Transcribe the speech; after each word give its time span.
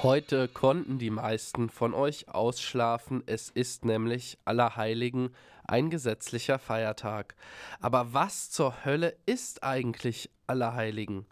Heute 0.00 0.48
konnten 0.48 0.98
die 0.98 1.10
meisten 1.10 1.68
von 1.68 1.94
euch 1.94 2.28
ausschlafen, 2.28 3.22
es 3.26 3.50
ist 3.50 3.84
nämlich 3.84 4.38
Allerheiligen, 4.44 5.34
ein 5.64 5.90
gesetzlicher 5.90 6.58
Feiertag. 6.58 7.36
Aber 7.80 8.12
was 8.12 8.50
zur 8.50 8.84
Hölle 8.84 9.16
ist 9.26 9.62
eigentlich 9.62 10.30
Allerheiligen? 10.46 11.26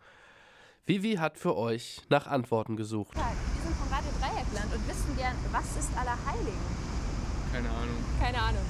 Vivi 0.87 1.15
hat 1.15 1.39
für 1.39 1.57
euch 1.57 2.03
nach 2.11 2.27
Antworten 2.27 2.77
gesucht. 2.77 3.17
Wir 3.17 3.23
sind 3.23 3.77
vom 3.77 3.89
Radio 3.93 4.11
Dreieckland 4.21 4.75
und 4.75 4.89
wissen 4.89 5.17
gern, 5.17 5.37
was 5.51 5.77
ist 5.77 5.91
Allerheiligen? 5.97 6.91
Keine 7.53 7.71
Ahnung. 7.71 8.05
Keine 8.21 8.43
Ahnung. 8.43 8.63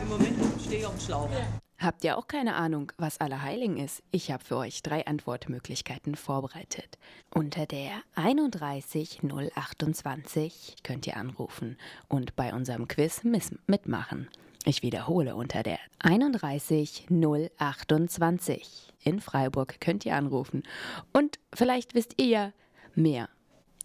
Im 0.00 0.08
Moment 0.08 0.60
stehe 0.60 0.80
ich 0.80 0.86
auf 0.86 0.94
dem 0.94 1.00
Schlauch. 1.00 1.30
Habt 1.78 2.02
ihr 2.02 2.18
auch 2.18 2.26
keine 2.26 2.56
Ahnung, 2.56 2.90
was 2.96 3.20
Allerheiligen 3.20 3.76
ist? 3.76 4.02
Ich 4.10 4.32
habe 4.32 4.44
für 4.44 4.56
euch 4.56 4.82
drei 4.82 5.06
Antwortmöglichkeiten 5.06 6.16
vorbereitet. 6.16 6.98
Unter 7.32 7.66
der 7.66 7.92
31028 8.16 10.78
könnt 10.82 11.06
ihr 11.06 11.16
anrufen 11.16 11.78
und 12.08 12.34
bei 12.34 12.52
unserem 12.52 12.88
Quiz 12.88 13.22
mitmachen. 13.22 14.28
Ich 14.64 14.82
wiederhole, 14.82 15.36
unter 15.36 15.62
der 15.62 15.78
31028 16.00 18.92
in 19.04 19.20
Freiburg 19.20 19.80
könnt 19.80 20.04
ihr 20.04 20.16
anrufen. 20.16 20.64
Und 21.12 21.38
vielleicht 21.54 21.94
wisst 21.94 22.20
ihr 22.20 22.26
ja 22.26 22.52
mehr. 22.96 23.28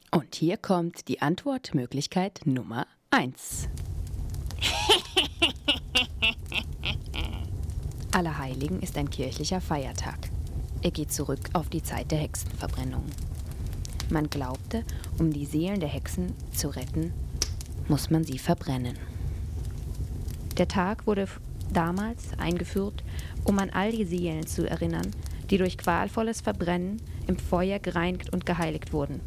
Und 0.09 0.33
hier 0.33 0.57
kommt 0.57 1.07
die 1.07 1.21
Antwortmöglichkeit 1.21 2.41
Nummer 2.45 2.87
1. 3.11 3.69
Allerheiligen 8.13 8.79
ist 8.79 8.95
ein 8.99 9.09
kirchlicher 9.09 9.59
Feiertag. 9.59 10.29
Er 10.83 10.91
geht 10.91 11.11
zurück 11.11 11.49
auf 11.53 11.69
die 11.69 11.81
Zeit 11.81 12.11
der 12.11 12.19
Hexenverbrennung. 12.19 13.05
Man 14.11 14.29
glaubte, 14.29 14.83
um 15.17 15.33
die 15.33 15.47
Seelen 15.47 15.79
der 15.79 15.89
Hexen 15.89 16.33
zu 16.51 16.67
retten, 16.67 17.11
muss 17.87 18.11
man 18.11 18.23
sie 18.23 18.37
verbrennen. 18.37 18.99
Der 20.59 20.67
Tag 20.67 21.07
wurde 21.07 21.27
damals 21.71 22.37
eingeführt, 22.37 23.03
um 23.45 23.57
an 23.57 23.71
all 23.71 23.91
die 23.91 24.05
Seelen 24.05 24.45
zu 24.45 24.69
erinnern, 24.69 25.09
die 25.49 25.57
durch 25.57 25.79
qualvolles 25.79 26.41
Verbrennen 26.41 27.01
im 27.25 27.37
Feuer 27.39 27.79
gereinigt 27.79 28.31
und 28.31 28.45
geheiligt 28.45 28.93
wurden. 28.93 29.21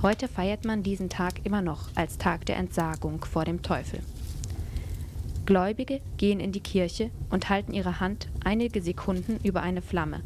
Heute 0.00 0.28
feiert 0.28 0.64
man 0.64 0.82
diesen 0.82 1.10
Tag 1.10 1.44
immer 1.44 1.60
noch 1.60 1.90
als 1.94 2.16
Tag 2.16 2.46
der 2.46 2.56
Entsagung 2.56 3.22
vor 3.22 3.44
dem 3.44 3.60
Teufel. 3.60 4.00
Gläubige 5.44 6.00
gehen 6.18 6.38
in 6.38 6.52
die 6.52 6.60
Kirche 6.60 7.10
und 7.30 7.50
halten 7.50 7.72
ihre 7.72 7.98
Hand 7.98 8.28
einige 8.44 8.80
Sekunden 8.80 9.40
über 9.42 9.60
eine 9.60 9.82
Flamme, 9.82 10.20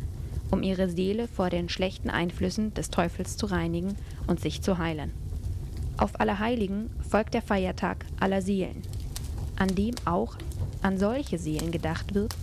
um 0.50 0.62
ihre 0.62 0.90
Seele 0.90 1.26
vor 1.26 1.48
den 1.48 1.70
schlechten 1.70 2.10
Einflüssen 2.10 2.74
des 2.74 2.90
Teufels 2.90 3.38
zu 3.38 3.46
reinigen 3.46 3.96
und 4.26 4.40
sich 4.40 4.60
zu 4.60 4.76
heilen. 4.76 5.12
Auf 5.96 6.20
Allerheiligen 6.20 6.90
folgt 7.08 7.32
der 7.32 7.40
Feiertag 7.40 8.04
aller 8.20 8.42
Seelen, 8.42 8.82
an 9.56 9.74
dem 9.74 9.94
auch 10.04 10.36
an 10.82 10.98
solche 10.98 11.38
Seelen 11.38 11.72
gedacht 11.72 12.14
wird, 12.14 12.36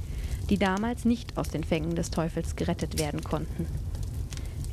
die 0.49 0.57
damals 0.57 1.05
nicht 1.05 1.37
aus 1.37 1.49
den 1.49 1.63
Fängen 1.63 1.95
des 1.95 2.09
Teufels 2.09 2.55
gerettet 2.55 2.97
werden 2.97 3.23
konnten. 3.23 3.67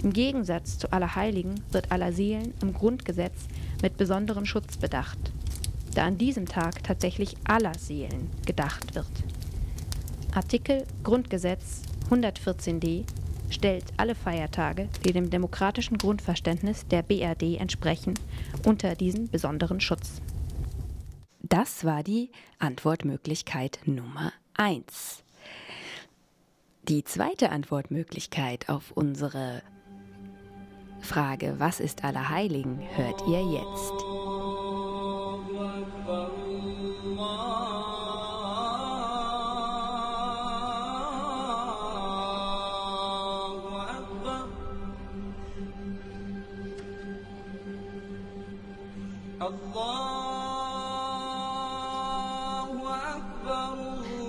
Im 0.03 0.15
Gegensatz 0.15 0.79
zu 0.79 0.91
Allerheiligen 0.91 1.61
wird 1.71 1.93
aller 1.93 2.15
Seelen 2.15 2.55
im 2.63 2.73
Grundgesetz 2.73 3.47
mit 3.83 3.99
besonderem 3.99 4.47
Schutz 4.47 4.79
bedacht 4.79 5.19
da 5.95 6.05
an 6.05 6.19
diesem 6.19 6.47
Tag 6.47 6.83
tatsächlich 6.83 7.37
aller 7.45 7.75
Seelen 7.75 8.31
gedacht 8.47 8.95
wird. 8.95 9.11
Artikel 10.33 10.85
Grundgesetz 11.03 11.83
114d 12.11 13.05
stellt 13.51 13.85
alle 13.97 14.15
Feiertage, 14.15 14.89
die 15.05 15.13
dem 15.13 15.31
demokratischen 15.31 15.99
Grundverständnis 15.99 16.87
der 16.87 17.03
BRD 17.03 17.59
entsprechen, 17.59 18.15
unter 18.65 18.95
diesen 18.95 19.29
besonderen 19.29 19.81
Schutz. 19.81 20.21
Das 21.43 21.85
war 21.85 22.03
die 22.03 22.31
Antwortmöglichkeit 22.59 23.81
Nummer 23.85 24.33
1. 24.55 25.25
Die 26.89 27.05
zweite 27.05 27.51
Antwortmöglichkeit 27.51 28.69
auf 28.69 28.93
unsere 28.93 29.63
Frage, 31.01 31.57
was 31.59 31.81
ist 31.81 32.05
Allerheiligen, 32.05 32.81
hört 32.97 33.23
ihr 33.27 33.43
jetzt. 33.43 34.40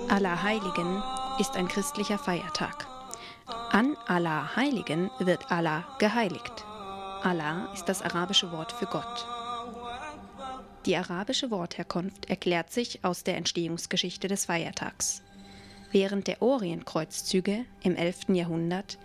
Allerheiligen 0.08 1.02
ist 1.38 1.54
ein 1.54 1.68
christlicher 1.68 2.18
Feiertag. 2.18 2.86
An 3.70 3.94
Allerheiligen 4.06 5.10
wird 5.18 5.52
Allah 5.52 5.84
geheiligt. 5.98 6.64
Allah 7.22 7.70
ist 7.74 7.90
das 7.90 8.00
arabische 8.00 8.52
Wort 8.52 8.72
für 8.72 8.86
Gott. 8.86 9.26
Die 10.86 10.96
arabische 10.96 11.50
Wortherkunft 11.50 12.30
erklärt 12.30 12.72
sich 12.72 13.04
aus 13.04 13.22
der 13.22 13.36
Entstehungsgeschichte 13.36 14.28
des 14.28 14.46
Feiertags. 14.46 15.22
Während 15.90 16.26
der 16.26 16.40
Orientkreuzzüge 16.40 17.66
im 17.82 17.96
11. 17.96 18.30
Jahrhundert 18.30 18.96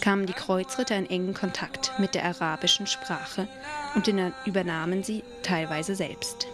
kamen 0.00 0.26
die 0.26 0.32
Kreuzritter 0.32 0.96
in 0.96 1.08
engen 1.08 1.34
Kontakt 1.34 1.92
mit 2.00 2.16
der 2.16 2.24
arabischen 2.24 2.88
Sprache 2.88 3.46
und 3.94 4.08
übernahmen 4.46 5.02
sie 5.02 5.22
teilweise 5.42 5.94
selbst. 5.94 6.48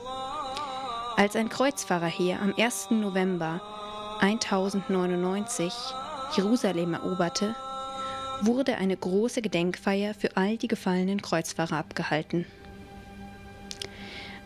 Als 1.16 1.34
ein 1.36 1.48
Kreuzfahrerheer 1.48 2.40
am 2.40 2.54
1. 2.56 2.90
November 2.90 3.60
1099 4.20 5.72
Jerusalem 6.36 6.94
eroberte, 6.94 7.54
wurde 8.40 8.76
eine 8.76 8.96
große 8.96 9.42
Gedenkfeier 9.42 10.14
für 10.14 10.36
all 10.36 10.56
die 10.56 10.68
gefallenen 10.68 11.20
Kreuzfahrer 11.22 11.76
abgehalten. 11.76 12.46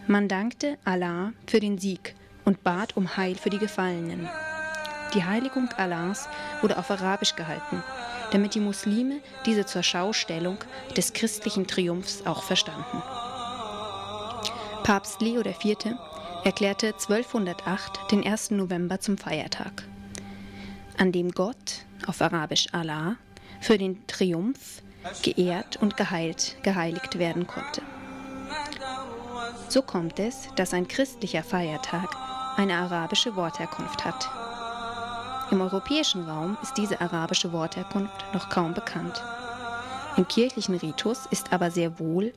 Man 0.06 0.28
dankte 0.28 0.78
Allah 0.84 1.32
für 1.47 1.60
den 1.60 1.78
Sieg 1.78 2.14
und 2.44 2.62
bat 2.62 2.97
um 2.97 3.16
Heil 3.16 3.34
für 3.34 3.50
die 3.50 3.59
Gefallenen. 3.59 4.28
Die 5.14 5.24
Heiligung 5.24 5.68
Allahs 5.76 6.28
wurde 6.60 6.78
auf 6.78 6.90
Arabisch 6.90 7.36
gehalten, 7.36 7.82
damit 8.30 8.54
die 8.54 8.60
Muslime 8.60 9.20
diese 9.44 9.66
zur 9.66 9.82
Schaustellung 9.82 10.56
des 10.96 11.12
christlichen 11.12 11.66
Triumphs 11.66 12.24
auch 12.24 12.42
verstanden. 12.42 13.02
Papst 14.84 15.20
Leo 15.20 15.42
IV 15.42 15.94
erklärte 16.44 16.88
1208 16.88 18.10
den 18.10 18.26
1. 18.26 18.52
November 18.52 19.00
zum 19.00 19.18
Feiertag, 19.18 19.84
an 20.98 21.12
dem 21.12 21.30
Gott, 21.30 21.84
auf 22.06 22.20
Arabisch 22.20 22.66
Allah, 22.72 23.16
für 23.60 23.78
den 23.78 24.04
Triumph 24.06 24.82
geehrt 25.22 25.76
und 25.80 25.96
geheilt, 25.96 26.56
geheiligt 26.62 27.18
werden 27.18 27.46
konnte. 27.46 27.82
So 29.68 29.82
kommt 29.82 30.18
es, 30.18 30.48
dass 30.56 30.74
ein 30.74 30.88
christlicher 30.88 31.42
Feiertag 31.42 32.08
eine 32.56 32.74
arabische 32.74 33.36
Wortherkunft 33.36 34.04
hat. 34.04 34.28
Im 35.52 35.60
europäischen 35.60 36.24
Raum 36.26 36.56
ist 36.62 36.78
diese 36.78 37.02
arabische 37.02 37.52
Wortherkunft 37.52 38.24
noch 38.32 38.48
kaum 38.48 38.72
bekannt. 38.72 39.22
Im 40.16 40.26
kirchlichen 40.26 40.76
Ritus 40.76 41.26
ist 41.30 41.52
aber 41.52 41.70
sehr 41.70 41.98
wohl 41.98 42.32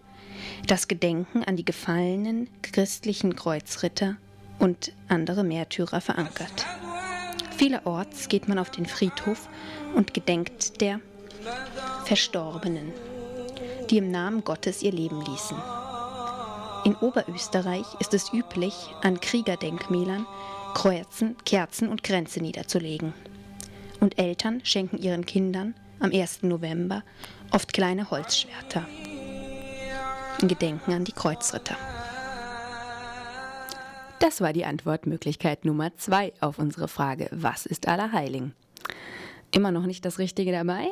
das 0.68 0.90
Gedenken 0.90 1.42
an 1.46 1.56
die 1.56 1.64
gefallenen 1.64 2.50
christlichen 2.62 3.38
Kreuzritter 3.38 4.18
und 4.60 4.92
andere 5.08 5.46
Märtyrer 5.46 6.02
verankert. 6.02 6.66
Vielerorts 7.56 8.28
geht 8.28 8.50
man 8.50 8.60
auf 8.60 8.70
den 8.70 8.86
Friedhof 8.86 9.48
und 9.96 10.14
gedenkt 10.14 10.82
der 10.82 11.00
Verstorbenen, 12.04 12.92
die 13.90 14.00
im 14.00 14.12
Namen 14.12 14.44
Gottes 14.44 14.84
ihr 14.84 14.92
Leben 14.92 15.22
ließen. 15.22 15.56
In 16.84 16.96
Oberösterreich 16.96 17.86
ist 18.00 18.14
es 18.14 18.34
üblich, 18.34 18.90
an 19.04 19.22
Kriegerdenkmälern 19.22 20.28
Kreuzen, 20.76 21.38
Kerzen 21.46 21.88
und 21.88 22.04
Kränze 22.04 22.42
niederzulegen. 22.42 23.14
Und 24.02 24.20
Eltern 24.20 24.60
schenken 24.66 24.98
ihren 24.98 25.26
Kindern 25.26 25.74
am 26.00 26.12
1. 26.12 26.44
November 26.44 27.02
oft 27.52 27.72
kleine 27.72 28.12
Holzschwerter 28.12 28.86
in 30.42 30.50
Gedenken 30.50 30.92
an 30.92 31.06
die 31.06 31.14
Kreuzritter. 31.14 31.78
Das 34.20 34.42
war 34.42 34.52
die 34.52 34.66
Antwortmöglichkeit 34.66 35.64
Nummer 35.64 35.96
zwei 35.96 36.34
auf 36.42 36.60
unsere 36.60 36.90
Frage, 36.90 37.30
was 37.32 37.66
ist 37.66 37.88
Allerheiligen? 37.88 38.54
Immer 39.52 39.72
noch 39.72 39.86
nicht 39.86 40.04
das 40.04 40.20
Richtige 40.20 40.52
dabei? 40.52 40.90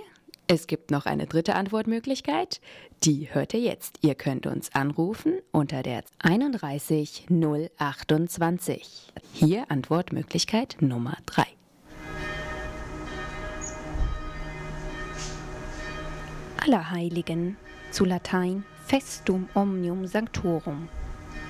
Es 0.47 0.67
gibt 0.67 0.91
noch 0.91 1.05
eine 1.05 1.25
dritte 1.25 1.55
Antwortmöglichkeit. 1.55 2.59
Die 3.03 3.33
hört 3.33 3.53
ihr 3.53 3.61
jetzt. 3.61 3.99
Ihr 4.01 4.13
könnt 4.13 4.45
uns 4.45 4.73
anrufen 4.75 5.39
unter 5.51 5.83
der 5.83 6.03
31 6.19 7.27
028. 7.77 9.13
Hier 9.31 9.71
Antwortmöglichkeit 9.71 10.77
Nummer 10.81 11.17
3. 11.27 11.45
Allerheiligen 16.57 17.57
zu 17.91 18.03
Latein 18.03 18.65
Festum 18.85 19.47
Omnium 19.53 20.07
Sanctorum 20.07 20.89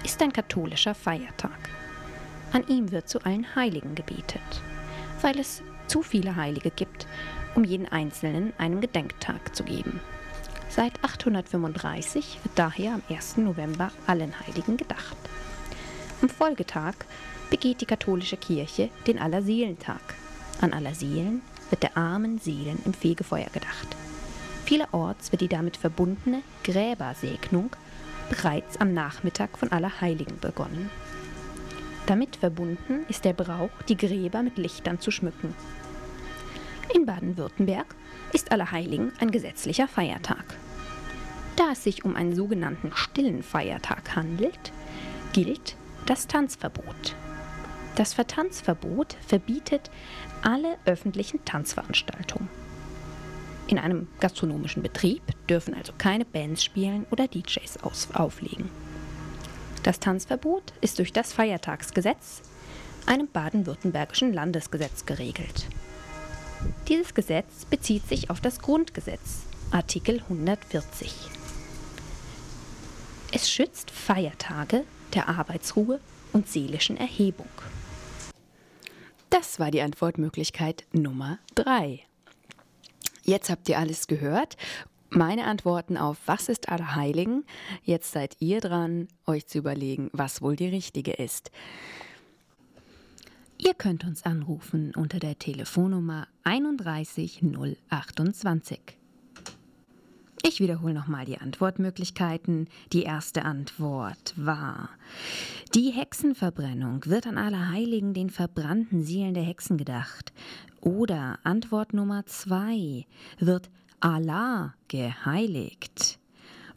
ist 0.04 0.22
ein 0.22 0.32
katholischer 0.32 0.94
Feiertag. 0.94 1.70
An 2.52 2.68
ihm 2.68 2.92
wird 2.92 3.10
zu 3.10 3.26
allen 3.26 3.56
Heiligen 3.56 3.96
gebetet, 3.96 4.42
weil 5.22 5.40
es 5.40 5.64
zu 5.88 6.04
viele 6.04 6.36
Heilige 6.36 6.70
gibt, 6.70 7.08
um 7.56 7.64
jeden 7.64 7.88
Einzelnen 7.88 8.54
einen 8.58 8.82
Gedenktag 8.82 9.56
zu 9.56 9.64
geben. 9.64 10.00
Seit 10.70 11.04
835 11.04 12.40
wird 12.44 12.58
daher 12.58 12.94
am 12.96 13.04
1. 13.10 13.38
November 13.38 13.92
allen 14.08 14.34
Heiligen 14.40 14.78
gedacht. 14.78 15.18
Am 16.22 16.30
Folgetag 16.30 16.96
begeht 17.50 17.82
die 17.82 17.86
katholische 17.86 18.38
Kirche 18.38 18.90
den 19.06 19.20
Allerseelentag. 19.20 20.02
An 20.62 20.74
Allerseelen 20.74 21.42
wird 21.70 21.84
der 21.84 21.98
armen 21.98 22.40
Seelen 22.40 22.82
im 22.86 22.94
Fegefeuer 22.94 23.50
gedacht. 23.54 23.96
Vielerorts 24.66 25.32
wird 25.32 25.42
die 25.42 25.48
damit 25.48 25.78
verbundene 25.78 26.42
Gräbersegnung 26.64 27.76
bereits 28.30 28.78
am 28.78 28.94
Nachmittag 28.94 29.58
von 29.58 29.72
Allerheiligen 29.72 30.40
begonnen. 30.40 30.90
Damit 32.06 32.38
verbunden 32.38 33.06
ist 33.10 33.26
der 33.26 33.34
Brauch, 33.34 33.70
die 33.88 33.98
Gräber 33.98 34.42
mit 34.42 34.58
Lichtern 34.58 35.00
zu 35.00 35.12
schmücken. 35.12 35.54
In 36.94 37.08
Baden-Württemberg 37.08 37.88
ist 38.34 38.52
Allerheiligen 38.52 39.14
ein 39.20 39.32
gesetzlicher 39.32 39.88
Feiertag. 39.88 40.46
Da 41.56 41.72
es 41.72 41.84
sich 41.84 42.06
um 42.06 42.16
einen 42.16 42.36
sogenannten 42.36 42.92
stillen 42.94 43.42
Feiertag 43.42 44.16
handelt, 44.16 44.72
gilt 45.34 45.76
das 46.06 46.28
Tanzverbot. 46.28 47.16
Das 47.96 48.14
Vertanzverbot 48.14 49.18
verbietet 49.26 49.90
alle 50.44 50.78
öffentlichen 50.86 51.44
Tanzveranstaltungen. 51.46 52.50
In 53.68 53.80
einem 53.80 54.08
gastronomischen 54.20 54.84
Betrieb 54.84 55.22
dürfen 55.48 55.74
also 55.74 55.94
keine 55.98 56.26
Bands 56.26 56.64
spielen 56.64 57.08
oder 57.10 57.28
DJs 57.28 57.80
auflegen. 58.14 58.70
Das 59.82 60.00
Tanzverbot 60.00 60.74
ist 60.82 61.00
durch 61.00 61.12
das 61.12 61.34
Feiertagsgesetz, 61.34 62.44
einem 63.08 63.28
baden-württembergischen 63.28 64.32
Landesgesetz, 64.32 65.06
geregelt. 65.06 65.68
Dieses 66.90 67.14
Gesetz 67.14 67.64
bezieht 67.64 68.06
sich 68.10 68.30
auf 68.30 68.42
das 68.42 68.60
Grundgesetz, 68.60 69.44
Artikel 69.72 70.20
140. 70.20 71.14
Es 73.32 73.50
schützt 73.50 73.90
Feiertage 73.90 74.84
der 75.14 75.30
Arbeitsruhe 75.30 76.02
und 76.34 76.50
seelischen 76.50 76.98
Erhebung. 76.98 77.48
Das 79.30 79.60
war 79.60 79.72
die 79.72 79.82
Antwortmöglichkeit 79.82 80.84
Nummer 80.92 81.40
3. 81.56 82.02
Jetzt 83.24 83.50
habt 83.50 83.70
ihr 83.70 83.80
alles 83.80 84.08
gehört. 84.08 84.58
Meine 85.10 85.46
Antworten 85.46 85.96
auf 85.96 86.18
Was 86.26 86.50
ist 86.50 86.68
Allerheiligen? 86.68 87.46
Jetzt 87.84 88.12
seid 88.12 88.36
ihr 88.40 88.60
dran, 88.60 89.08
euch 89.26 89.48
zu 89.48 89.60
überlegen, 89.60 90.10
was 90.12 90.42
wohl 90.42 90.58
die 90.58 90.68
richtige 90.68 91.14
ist. 91.14 91.50
Ihr 93.58 93.74
könnt 93.74 94.04
uns 94.04 94.26
anrufen 94.26 94.92
unter 94.96 95.20
der 95.20 95.40
Telefonnummer 95.40 96.28
31028. 96.44 98.82
Ich 100.46 100.60
wiederhole 100.60 100.94
nochmal 100.94 101.24
die 101.26 101.38
Antwortmöglichkeiten. 101.38 102.68
Die 102.92 103.04
erste 103.04 103.46
Antwort 103.46 104.34
war, 104.36 104.90
die 105.74 105.92
Hexenverbrennung 105.92 107.06
wird 107.06 107.28
an 107.28 107.38
Allerheiligen 107.38 108.14
den 108.14 108.30
verbrannten 108.30 109.04
Seelen 109.04 109.34
der 109.34 109.44
Hexen 109.44 109.78
gedacht. 109.78 110.34
Oder 110.82 111.40
Antwort 111.44 111.94
Nummer 111.94 112.26
zwei, 112.26 113.06
wird 113.40 113.70
Allah 114.02 114.76
geheiligt. 114.90 116.20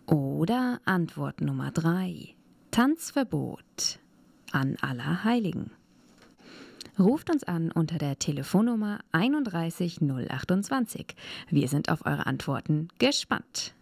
Oder 0.07 0.81
Antwort 0.85 1.41
Nummer 1.41 1.73
drei, 1.73 2.37
Tanzverbot 2.71 3.99
an 4.53 4.77
Allerheiligen. 4.81 5.73
Ruft 6.99 7.31
uns 7.31 7.45
an 7.45 7.71
unter 7.71 7.99
der 7.99 8.19
Telefonnummer 8.19 9.01
31028. 9.13 11.15
Wir 11.51 11.69
sind 11.69 11.91
auf 11.91 12.07
eure 12.07 12.25
Antworten 12.25 12.89
gespannt. 12.99 13.76